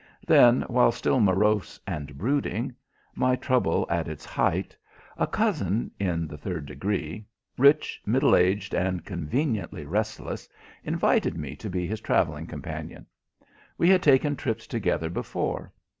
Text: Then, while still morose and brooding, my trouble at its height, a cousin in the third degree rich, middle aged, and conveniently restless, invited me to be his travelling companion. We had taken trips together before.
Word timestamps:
Then, 0.25 0.63
while 0.63 0.91
still 0.91 1.19
morose 1.19 1.79
and 1.85 2.17
brooding, 2.17 2.73
my 3.13 3.35
trouble 3.35 3.85
at 3.87 4.07
its 4.07 4.25
height, 4.25 4.75
a 5.15 5.27
cousin 5.27 5.91
in 5.99 6.27
the 6.27 6.39
third 6.39 6.65
degree 6.65 7.27
rich, 7.55 8.01
middle 8.03 8.35
aged, 8.35 8.73
and 8.73 9.05
conveniently 9.05 9.85
restless, 9.85 10.49
invited 10.83 11.37
me 11.37 11.55
to 11.55 11.69
be 11.69 11.85
his 11.85 12.01
travelling 12.01 12.47
companion. 12.47 13.05
We 13.77 13.89
had 13.91 14.01
taken 14.01 14.35
trips 14.35 14.65
together 14.65 15.07
before. 15.11 15.71